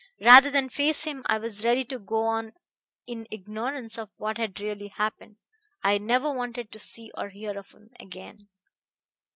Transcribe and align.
Rather 0.21 0.49
than 0.49 0.67
face 0.67 1.03
him, 1.03 1.21
I 1.27 1.37
was 1.37 1.63
ready 1.63 1.85
to 1.85 1.99
go 1.99 2.23
on 2.25 2.53
in 3.05 3.27
ignorance 3.29 3.99
of 3.99 4.09
what 4.17 4.39
had 4.39 4.59
really 4.59 4.87
happened. 4.87 5.37
I 5.83 5.99
never 5.99 6.33
wanted 6.33 6.71
to 6.71 6.79
see 6.79 7.11
or 7.13 7.29
hear 7.29 7.55
of 7.55 7.69
him 7.69 7.91
again." 7.99 8.49